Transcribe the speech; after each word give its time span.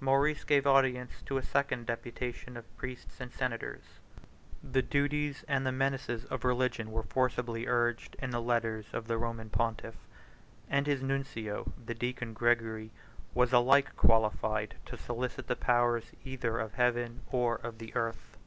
Maurice 0.00 0.42
gave 0.42 0.66
audience 0.66 1.12
to 1.26 1.38
a 1.38 1.44
second 1.44 1.86
deputation 1.86 2.56
of 2.56 2.76
priests 2.76 3.20
and 3.20 3.32
senators: 3.32 3.84
the 4.64 4.82
duties 4.82 5.44
and 5.46 5.64
the 5.64 5.70
menaces 5.70 6.24
of 6.24 6.42
religion 6.44 6.90
were 6.90 7.04
forcibly 7.04 7.68
urged 7.68 8.16
in 8.18 8.30
the 8.30 8.42
letters 8.42 8.86
of 8.92 9.06
the 9.06 9.16
Roman 9.16 9.48
pontiff; 9.48 9.94
and 10.68 10.88
his 10.88 11.02
nuncio, 11.02 11.72
the 11.86 11.94
deacon 11.94 12.32
Gregory, 12.32 12.90
was 13.32 13.52
alike 13.52 13.94
qualified 13.94 14.74
to 14.86 14.98
solicit 14.98 15.46
the 15.46 15.54
powers 15.54 16.06
either 16.24 16.58
of 16.58 16.74
heaven 16.74 17.20
or 17.30 17.54
of 17.54 17.78
the 17.78 17.94
earth. 17.94 18.38